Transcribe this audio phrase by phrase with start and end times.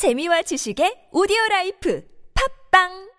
[0.00, 2.00] 재미와 지식의 오디오 라이프.
[2.32, 3.10] 팝빵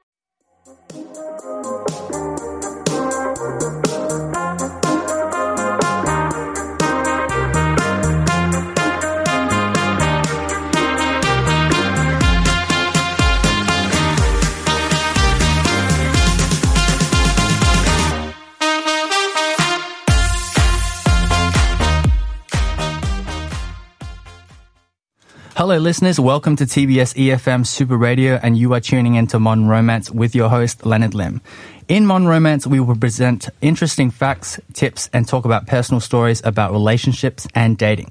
[25.62, 26.20] Hello, listeners.
[26.20, 30.50] Welcome to TBS EFM Super Radio, and you are tuning into Modern Romance with your
[30.50, 31.40] host, Leonard Lim.
[31.88, 36.72] In Modern Romance, we will present interesting facts, tips, and talk about personal stories about
[36.72, 38.10] relationships and dating.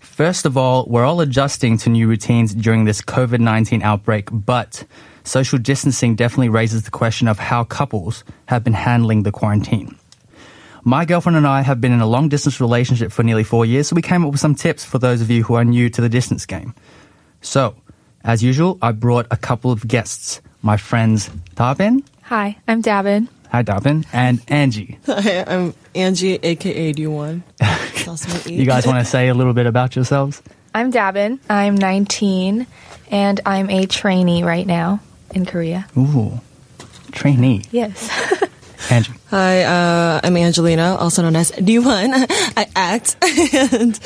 [0.00, 4.82] First of all, we're all adjusting to new routines during this COVID 19 outbreak, but
[5.22, 9.96] social distancing definitely raises the question of how couples have been handling the quarantine.
[10.86, 13.88] My girlfriend and I have been in a long distance relationship for nearly four years,
[13.88, 16.00] so we came up with some tips for those of you who are new to
[16.02, 16.74] the distance game.
[17.40, 17.74] So,
[18.22, 20.42] as usual, I brought a couple of guests.
[20.60, 23.28] My friends Dabin, Hi, I'm Dabin.
[23.50, 24.98] hi Dabin, and Angie.
[25.06, 27.42] Hi, I'm Angie, aka D1.
[28.50, 30.42] You guys want to say a little bit about yourselves?
[30.74, 31.38] I'm Dabin.
[31.48, 32.66] I'm 19
[33.10, 35.00] and I'm a trainee right now
[35.34, 35.86] in Korea.
[35.96, 36.38] Ooh,
[37.12, 37.62] trainee.
[37.70, 38.10] Yes.
[38.90, 39.12] Angie.
[39.34, 42.26] Hi, uh, I'm Angelina, also known as D1.
[42.56, 43.16] I act,
[43.74, 43.98] and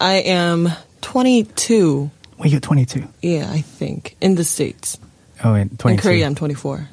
[0.00, 0.68] I am
[1.00, 2.08] 22.
[2.38, 3.02] Well, you're 22.
[3.20, 4.96] Yeah, I think in the states.
[5.42, 5.88] Oh, wait, 22.
[5.88, 6.88] In Korea, I'm 24.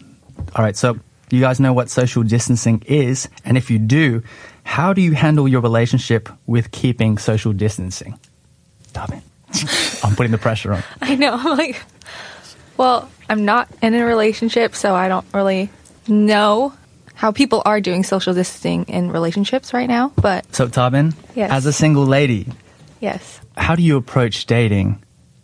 [0.56, 0.98] All right, so
[1.30, 4.24] you guys know what social distancing is, and if you do,
[4.64, 8.18] how do you handle your relationship with keeping social distancing?
[8.88, 9.22] Stop it.
[10.04, 10.84] I'm putting the pressure on.
[11.00, 11.36] I know.
[11.36, 11.80] I'm like,
[12.76, 15.70] well, I'm not in a relationship, so I don't really
[16.08, 16.74] know
[17.16, 20.12] how people are doing social distancing in relationships right now.
[20.16, 21.52] But So, Dabin, Yes.
[21.52, 22.48] as a single lady,
[23.00, 23.40] yes.
[23.58, 25.02] how do you approach dating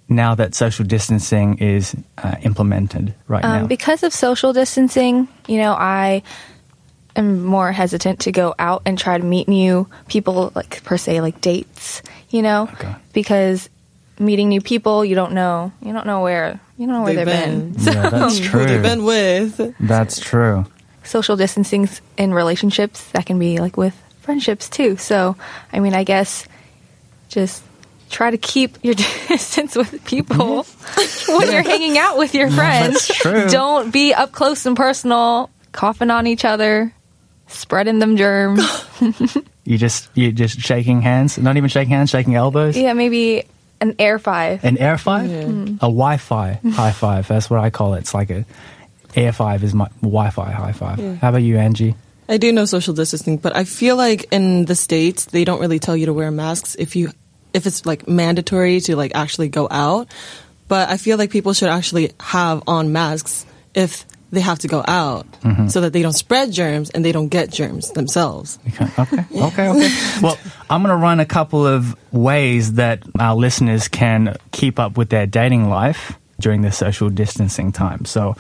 [0.09, 3.67] now that social distancing is uh, implemented right Um, now?
[3.67, 6.23] because of social distancing, you know, I
[7.16, 11.21] am more hesitant to go out and try to meet new people, like per se,
[11.21, 12.02] like dates.
[12.30, 12.94] You know, Okay.
[13.14, 13.70] because
[14.20, 17.26] meeting new people, you don't know, you don't know where, you don't know where They've
[17.26, 17.71] they've been.
[17.73, 17.83] been.
[17.94, 19.76] yeah, that's Who they've been with.
[19.80, 20.65] That's true.
[21.09, 24.95] Social distancing in relationships that can be like with friendships too.
[24.97, 25.36] So,
[25.73, 26.47] I mean, I guess
[27.30, 27.64] just
[28.11, 28.93] try to keep your
[29.27, 31.33] distance with people mm-hmm.
[31.37, 33.08] when you're hanging out with your friends.
[33.08, 33.49] That's true.
[33.49, 36.93] Don't be up close and personal, coughing on each other,
[37.47, 38.61] spreading them germs.
[39.64, 42.77] You just you just shaking hands, not even shaking hands, shaking elbows.
[42.77, 43.45] yeah, maybe
[43.81, 44.64] an air five.
[44.64, 45.76] An air five, mm.
[45.77, 47.27] a Wi-Fi high five.
[47.27, 47.99] That's what I call it.
[47.99, 48.45] It's like a
[49.15, 50.99] air five is my Wi-Fi high five.
[51.20, 51.95] How about you, Angie?
[52.27, 55.80] I do know social distancing, but I feel like in the states they don't really
[55.80, 57.11] tell you to wear masks if you
[57.53, 60.08] if it's like mandatory to like actually go out.
[60.67, 64.83] But I feel like people should actually have on masks if they have to go
[64.87, 65.67] out mm-hmm.
[65.67, 68.59] so that they don't spread germs and they don't get germs themselves.
[68.67, 69.91] Okay, okay, okay, okay.
[70.21, 70.37] Well,
[70.70, 75.09] I'm going to run a couple of ways that our listeners can keep up with
[75.09, 78.05] their dating life during the social distancing time.
[78.05, 78.36] So,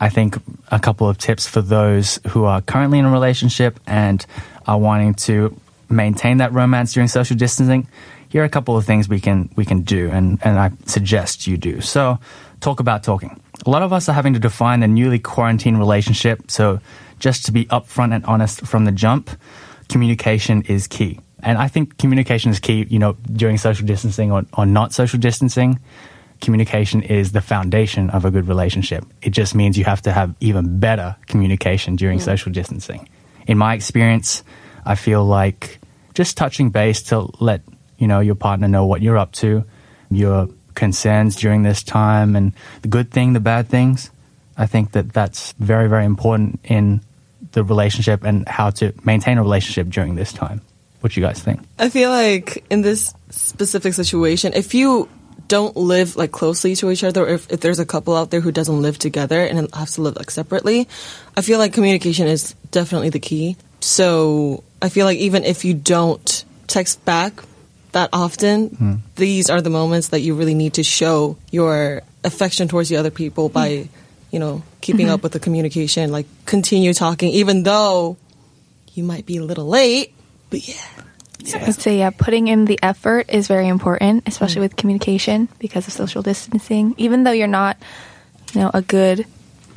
[0.00, 0.36] I think
[0.70, 4.24] a couple of tips for those who are currently in a relationship and
[4.66, 5.58] are wanting to
[5.88, 7.88] maintain that romance during social distancing.
[8.28, 11.46] Here are a couple of things we can we can do, and, and I suggest
[11.46, 11.80] you do.
[11.80, 12.18] So,
[12.60, 13.40] talk about talking.
[13.64, 16.50] A lot of us are having to define a newly quarantined relationship.
[16.50, 16.80] So,
[17.18, 19.30] just to be upfront and honest from the jump,
[19.88, 21.20] communication is key.
[21.38, 25.20] And I think communication is key, you know, during social distancing or, or not social
[25.20, 25.78] distancing.
[26.40, 29.04] Communication is the foundation of a good relationship.
[29.22, 33.08] It just means you have to have even better communication during social distancing.
[33.46, 34.42] In my experience,
[34.84, 35.78] I feel like
[36.14, 37.62] just touching base to let,
[37.98, 39.64] you know, your partner know what you're up to,
[40.10, 44.10] your concerns during this time and the good thing, the bad things.
[44.56, 47.02] I think that that's very, very important in
[47.52, 50.60] the relationship and how to maintain a relationship during this time.
[51.00, 51.60] What do you guys think?
[51.78, 55.08] I feel like in this specific situation, if you
[55.48, 58.40] don't live like closely to each other, or if, if there's a couple out there
[58.40, 60.88] who doesn't live together and has to live like separately,
[61.36, 63.56] I feel like communication is definitely the key.
[63.80, 67.42] So I feel like even if you don't text back
[67.92, 68.94] that often, hmm.
[69.14, 73.10] these are the moments that you really need to show your affection towards the other
[73.10, 73.96] people by, hmm.
[74.30, 75.22] you know, keeping up mm-hmm.
[75.24, 78.16] with the communication, like continue talking, even though
[78.94, 80.14] you might be a little late.
[80.50, 81.05] But yeah.
[81.54, 84.62] I'd say, yeah, putting in the effort is very important, especially mm.
[84.62, 86.94] with communication because of social distancing.
[86.96, 87.76] Even though you're not,
[88.52, 89.26] you know, a good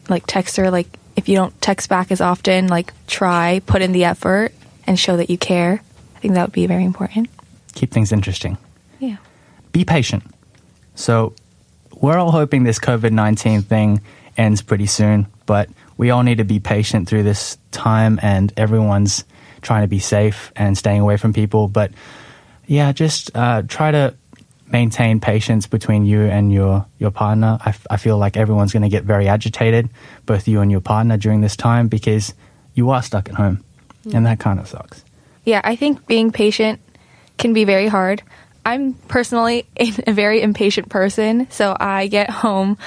[0.10, 4.06] like texter, like if you don't text back as often, like try, put in the
[4.06, 4.54] effort
[4.88, 5.82] and show that you care.
[6.16, 7.30] I think that would be very important.
[7.76, 8.58] Keep things interesting.
[9.00, 9.18] Yeah.
[9.72, 10.24] Be patient.
[10.96, 11.34] So,
[12.02, 14.02] we're all hoping this COVID 19 thing
[14.38, 19.26] ends pretty soon, but we all need to be patient through this time and everyone's
[19.62, 21.68] trying to be safe and staying away from people.
[21.68, 21.92] But
[22.68, 24.16] yeah, just uh, try to
[24.72, 27.58] maintain patience between you and your, your partner.
[27.66, 29.90] I, f- I feel like everyone's going to get very agitated,
[30.26, 32.34] both you and your partner during this time because
[32.76, 33.64] you are stuck at home
[34.14, 35.04] and that kind of sucks.
[35.44, 36.80] Yeah, I think being patient
[37.38, 38.22] can be very hard.
[38.66, 42.78] I'm personally a very impatient person, so I get home,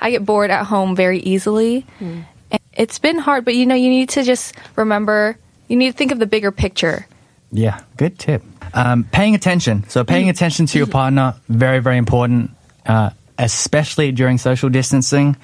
[0.00, 1.84] I get bored at home very easily.
[2.00, 2.24] And
[2.72, 5.36] It's been hard, but you know, you need to just remember,
[5.68, 7.06] you need to think of the bigger picture.
[7.50, 8.42] Yeah, good tip.
[8.74, 9.88] Um, paying attention.
[9.88, 12.50] So paying attention to your partner, very, very important,
[12.86, 15.36] uh, especially during social distancing.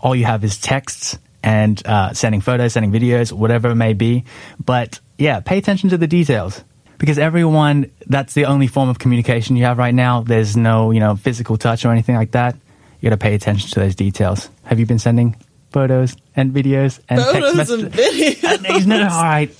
[0.00, 4.24] All you have is texts and uh, sending photos, sending videos, whatever it may be.
[4.62, 6.62] But yeah, pay attention to the details.
[6.98, 10.22] Because everyone, that's the only form of communication you have right now.
[10.22, 12.56] There's no, you know, physical touch or anything like that.
[13.00, 14.48] You got to pay attention to those details.
[14.64, 15.36] Have you been sending
[15.76, 18.44] photos and videos and text Photos messages?
[18.44, 19.10] and videos.
[19.12, 19.50] all right.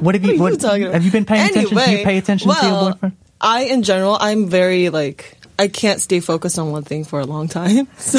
[0.00, 0.38] What have you?
[0.38, 0.94] What What, you talking about?
[0.94, 1.76] have you been paying attention?
[1.76, 3.16] Do you pay attention to your boyfriend?
[3.40, 7.26] I, in general, I'm very like I can't stay focused on one thing for a
[7.26, 7.88] long time.
[7.98, 8.18] So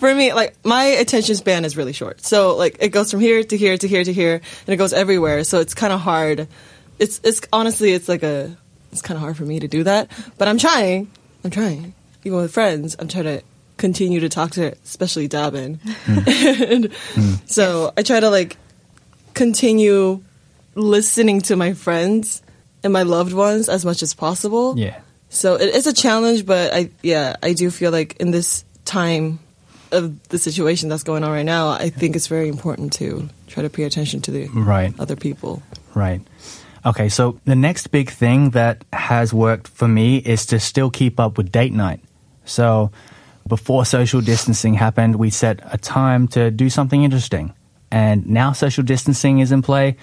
[0.00, 2.24] for me, like my attention span is really short.
[2.24, 4.34] So like it goes from here to here to here to here,
[4.66, 5.44] and it goes everywhere.
[5.44, 6.48] So it's kind of hard.
[6.98, 8.56] It's it's honestly it's like a
[8.92, 10.10] it's kind of hard for me to do that.
[10.38, 11.10] But I'm trying.
[11.44, 11.92] I'm trying.
[12.24, 13.42] Even with friends, I'm trying to
[13.78, 15.78] continue to talk to, especially Dabin.
[15.80, 16.62] Hmm.
[16.72, 17.34] and hmm.
[17.46, 18.56] so I try to like
[19.34, 20.22] continue
[20.74, 22.42] listening to my friends
[22.84, 24.78] and my loved ones as much as possible.
[24.78, 25.00] Yeah.
[25.30, 29.38] So it is a challenge, but I yeah, I do feel like in this time
[29.92, 33.62] of the situation that's going on right now, I think it's very important to try
[33.62, 34.92] to pay attention to the Right.
[34.98, 35.62] other people.
[35.94, 36.20] Right.
[36.84, 41.18] Okay, so the next big thing that has worked for me is to still keep
[41.18, 42.00] up with date night.
[42.44, 42.90] So
[43.48, 47.54] before social distancing happened, we set a time to do something interesting.
[47.90, 49.96] And now social distancing is in play.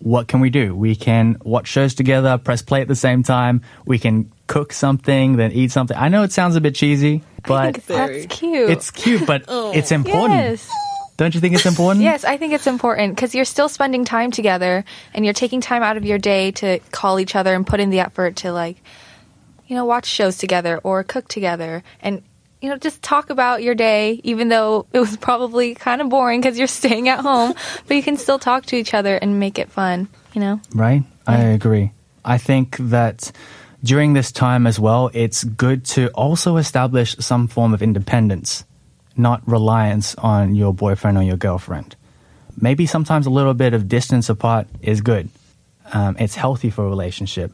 [0.00, 0.74] What can we do?
[0.74, 3.62] We can watch shows together, press play at the same time.
[3.86, 5.96] We can cook something, then eat something.
[5.96, 8.70] I know it sounds a bit cheesy, I but think that's cute.
[8.70, 9.72] it's cute, but oh.
[9.72, 10.40] it's important.
[10.40, 10.70] yes.
[11.16, 12.02] Don't you think it's important?
[12.02, 14.84] Yes, I think it's important because you're still spending time together
[15.14, 17.90] and you're taking time out of your day to call each other and put in
[17.90, 18.82] the effort to like,
[19.68, 22.22] you know, watch shows together or cook together and
[22.64, 26.40] you know just talk about your day even though it was probably kind of boring
[26.40, 27.54] because you're staying at home,
[27.86, 30.60] but you can still talk to each other and make it fun, you know.
[30.74, 31.02] Right?
[31.26, 31.92] I agree.
[32.24, 33.30] I think that
[33.82, 38.64] during this time as well, it's good to also establish some form of independence,
[39.14, 41.96] not reliance on your boyfriend or your girlfriend.
[42.58, 45.28] Maybe sometimes a little bit of distance apart is good.
[45.92, 47.52] Um, it's healthy for a relationship.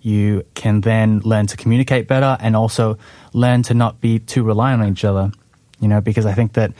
[0.00, 2.98] You can then learn to communicate better and also
[3.32, 5.32] learn to not be too reliant on each other.
[5.80, 6.72] You know, because I think that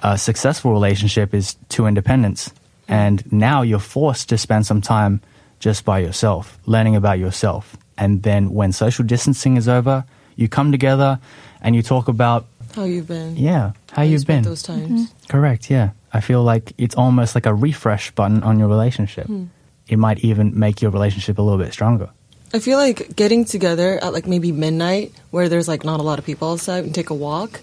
[0.00, 2.52] a successful relationship is two independence.
[2.88, 5.20] And now you're forced to spend some time
[5.58, 7.76] just by yourself, learning about yourself.
[7.98, 10.04] And then when social distancing is over,
[10.36, 11.18] you come together
[11.62, 13.36] and you talk about, How you've been?
[13.36, 14.50] yeah, how you you've spent been.
[14.50, 14.88] those times?
[15.08, 15.26] Mm-hmm.
[15.28, 15.90] Correct, yeah.
[16.12, 19.26] I feel like it's almost like a refresh button on your relationship.
[19.26, 19.44] Hmm.
[19.88, 22.10] It might even make your relationship a little bit stronger.
[22.54, 26.18] I feel like getting together at like maybe midnight where there's like not a lot
[26.18, 27.60] of people outside and take a walk,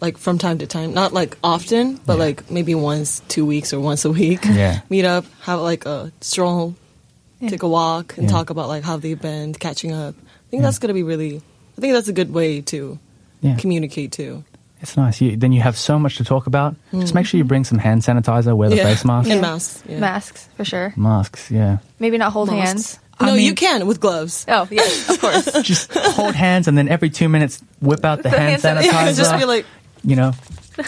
[0.00, 0.92] like from time to time.
[0.94, 2.24] Not like often, but Yeah.
[2.24, 4.44] like maybe once two weeks or once a week.
[4.44, 4.80] Yeah.
[4.90, 6.74] Meet up, have like a stroll,
[7.40, 8.32] take a walk, and Yeah.
[8.32, 10.14] talk about like how they've been catching up.
[10.18, 11.40] I think that's gonna be really.
[11.76, 12.98] I think that's a good way to
[13.40, 13.56] Yeah.
[13.56, 14.44] communicate too.
[14.82, 15.20] It's nice.
[15.22, 16.76] You, then you have so much to talk about.
[16.92, 17.48] Just make sure you mm-hmm.
[17.48, 18.84] bring some hand sanitizer, wear the Yeah.
[18.84, 19.30] face mask.
[19.32, 19.82] and masks.
[19.88, 19.98] Yeah.
[19.98, 20.92] Masks for sure.
[20.96, 21.78] Masks, yeah.
[21.98, 22.68] Maybe not hold Masks.
[22.68, 22.98] hands.
[23.20, 24.44] No, I you can with gloves.
[24.48, 25.62] Oh yes, of course.
[25.62, 28.92] Just hold hands and then every two minutes whip out the, The hand hand sanitizer.
[28.92, 29.66] Yeah, just be like,
[30.04, 30.32] you know,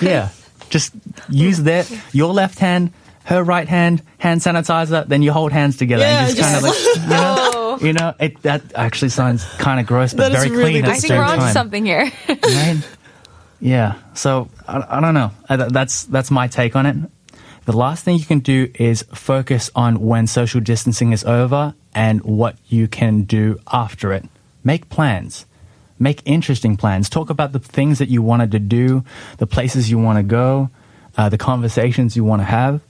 [0.02, 0.28] yeah.
[0.70, 0.92] Just
[1.30, 2.92] use their your left hand,
[3.24, 5.06] her right hand, hand sanitizer.
[5.08, 7.78] Then you hold hands together Yeah, and just, kind of like you know, Oh.
[7.80, 8.14] you know.
[8.20, 10.94] It that actually sounds kind of gross, but That is very really clean at I
[10.94, 11.52] think same we're onto time.
[11.54, 12.12] something here.
[12.28, 12.82] right?
[13.60, 13.94] Yeah.
[14.14, 15.30] So I, I don't know.
[15.48, 16.96] I, that's that's my take on it.
[17.68, 22.22] The last thing you can do is focus on when social distancing is over and
[22.22, 24.24] what you can do after it.
[24.64, 25.44] Make plans.
[25.98, 27.10] Make interesting plans.
[27.10, 29.04] Talk about the things that you wanted to do,
[29.36, 30.70] the places you want to go,
[31.18, 32.80] uh, the conversations you want to have.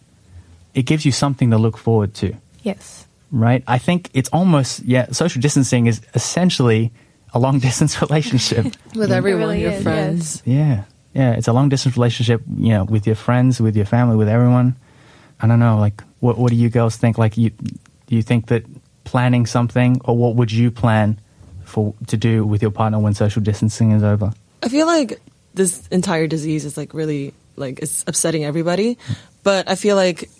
[0.74, 3.08] It gives you something to look forward to yes.
[3.32, 3.64] right?
[3.66, 5.10] I think it's almost yeah.
[5.10, 6.92] Social distancing is essentially
[7.34, 8.66] a long distance relationship.
[8.94, 10.42] with everyone, really your is, friends.
[10.44, 11.32] yeah, yeah.
[11.32, 12.42] It's a long distance relationship.
[12.56, 14.76] You know, with your friends, with your family, with everyone.
[15.40, 15.78] I don't know.
[15.78, 17.18] Like, what what do you girls think?
[17.18, 18.64] Like, you do you think that
[19.04, 21.18] planning something, or what would you plan
[21.64, 24.32] for to do with your partner when social distancing is over?
[24.62, 25.20] I feel like
[25.54, 28.98] this entire disease is like really like it's upsetting everybody.
[29.42, 30.30] But I feel like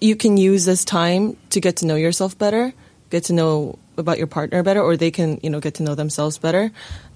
[0.00, 2.72] you can use this time to get to know yourself better,
[3.10, 5.94] get to know about your partner better, or they can, you know, get to know
[5.94, 6.70] themselves better.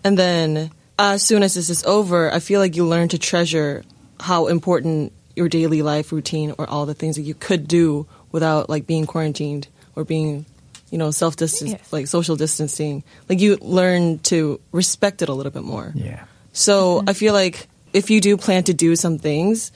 [0.04, 3.84] And then as soon as this is over, I feel like you learn to treasure
[4.20, 8.68] how important your daily life routine or all the things that you could do without
[8.68, 10.44] like being quarantined or being,
[10.90, 11.92] you know, self distance, Yes.
[11.92, 13.04] like social distancing.
[13.28, 15.92] Like you learn to respect it a little bit more.
[15.94, 16.24] Yeah.
[16.52, 19.70] So I feel like if you do plan to do some things,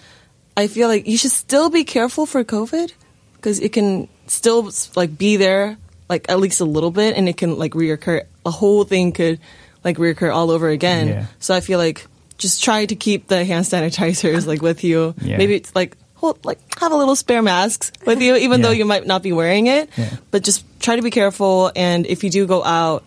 [0.57, 2.93] I feel like you should still be careful for COVID
[3.37, 5.76] because it can still like be there
[6.09, 8.23] like at least a little bit and it can like reoccur.
[8.45, 9.38] The whole thing could
[9.85, 11.09] like reoccur all over again.
[11.09, 11.27] Yeah.
[11.39, 12.07] So I feel like
[12.39, 15.15] just try to keep the hand sanitizers like with you.
[15.21, 15.37] Yeah.
[15.39, 18.67] Maybe it's like hold, like have a little spare masks with you, even Yeah.
[18.67, 19.91] though you might not be wearing it.
[19.97, 20.17] Yeah.
[20.31, 23.05] But just try to be careful, and if you do go out,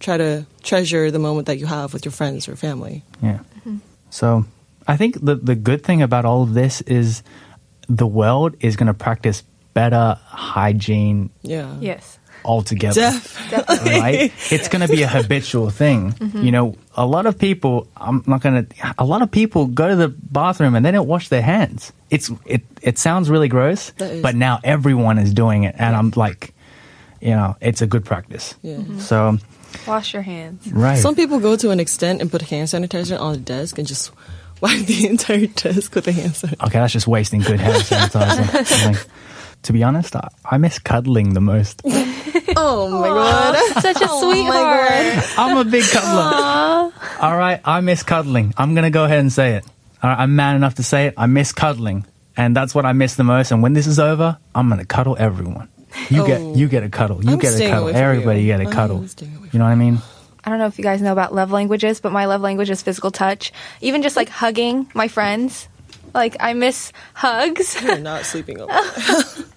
[0.00, 3.02] try to treasure the moment that you have with your friends or family.
[3.22, 3.38] Yeah.
[3.60, 3.78] Mm-hmm.
[4.10, 4.44] So
[4.86, 7.22] I think the the good thing about all of this is
[7.88, 9.42] the world is going to practice
[9.74, 11.76] better hygiene Yeah.
[11.80, 12.18] Yes.
[12.44, 13.00] Altogether.
[13.50, 13.90] Definitely.
[14.00, 14.32] right?
[14.50, 16.12] It's going to be a habitual thing.
[16.12, 16.42] Mm-hmm.
[16.44, 19.88] You know, a lot of people, I'm not going to, a lot of people go
[19.88, 21.92] to the bathroom and they don't wash their hands.
[22.10, 25.74] It's, it, it sounds really gross, but now everyone is doing it.
[25.78, 26.54] And I'm like,
[27.20, 28.54] you know, it's a good practice.
[28.62, 28.76] Yeah.
[28.76, 28.98] Mm-hmm.
[29.00, 29.38] So,
[29.86, 30.72] Wash your hands.
[30.72, 30.98] right.
[30.98, 34.10] Some people go to an extent and put hand sanitizer on the desk and just
[34.60, 36.66] wipe the entire desk with a hand sanitizer.
[36.66, 38.86] okay, that's just wasting good hand sanitizer.
[38.92, 39.06] Like,
[39.62, 41.82] to be honest, I, I miss cuddling the most.
[42.58, 43.82] Oh my god.
[43.82, 45.38] Such a oh sweetheart.
[45.38, 46.92] I'm a big cuddler.
[47.20, 48.54] All right, I miss cuddling.
[48.56, 49.64] I'm going to go ahead and say it.
[50.02, 51.14] All right, I'm man enough to say it.
[51.16, 52.06] I miss cuddling.
[52.36, 53.50] And that's what I miss the most.
[53.50, 55.68] And when this is over, I'm going to cuddle everyone.
[56.10, 56.26] You Oh.
[56.26, 57.24] get you get a cuddle.
[57.24, 57.88] You I'm get a cuddle.
[57.88, 58.46] Everybody you.
[58.46, 59.04] get a I'm cuddle.
[59.52, 59.98] You know what I mean?
[60.44, 62.82] I don't know if you guys know about love languages, but my love language is
[62.82, 63.52] physical touch.
[63.80, 65.68] Even just like hugging my friends.
[66.14, 67.80] Like I miss hugs.
[67.82, 68.72] You're not sleeping over.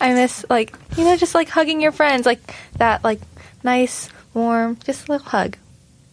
[0.00, 3.20] I miss like you know just like hugging your friends, like that like
[3.62, 5.56] nice warm just a little hug.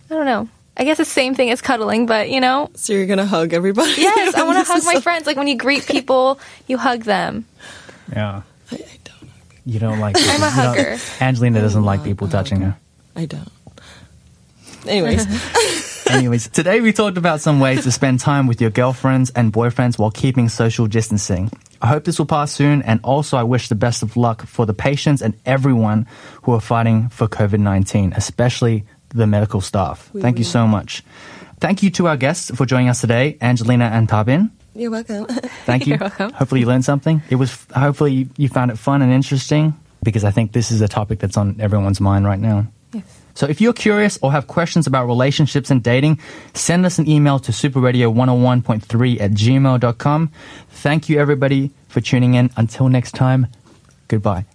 [0.10, 0.50] I don't know.
[0.78, 2.70] I guess the same thing as cuddling, but you know.
[2.76, 3.94] So you're gonna hug everybody?
[3.98, 5.28] Yes, I want to hug my so- friends.
[5.28, 7.46] Like when you greet people, you hug them.
[8.12, 8.42] Yeah.
[8.72, 9.30] I, I don't.
[9.66, 10.98] You don't like I'm a hugger.
[11.20, 12.78] Angelina doesn't like people a touching her.
[13.16, 13.52] I don't.
[14.88, 15.26] Anyways,
[16.12, 19.98] Anyways, today we talked about some ways to spend time with your girlfriends and boyfriends
[19.98, 21.50] while keeping social distancing.
[21.82, 24.66] I hope this will pass soon, and also I wish the best of luck for
[24.66, 26.08] the patients and everyone
[26.44, 30.12] who are fighting for COVID 19, especially the medical staff.
[30.20, 31.02] Thank you so much.
[31.62, 34.52] Thank you to our guests for joining us today, Angelina and Dabin.
[34.76, 35.26] you're welcome.
[35.66, 35.92] Thank you.
[35.92, 36.34] You're welcome.
[36.34, 37.22] Hopefully you learned something.
[37.30, 40.82] It was hopefully you, you found it fun and interesting because I think this is
[40.82, 42.68] a topic that's on everyone's mind right now.
[42.92, 43.21] Yes.
[43.34, 46.20] So if you're curious or have questions about relationships and dating,
[46.54, 50.32] send us an email to superradio101.3 at gmail.com.
[50.70, 52.50] Thank you everybody for tuning in.
[52.58, 53.48] Until next time,
[54.08, 54.46] goodbye.